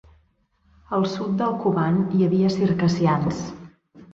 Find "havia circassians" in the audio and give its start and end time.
2.29-3.45